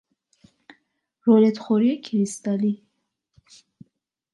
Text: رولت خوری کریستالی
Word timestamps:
رولت 1.23 1.57
خوری 1.59 2.01
کریستالی 2.01 2.83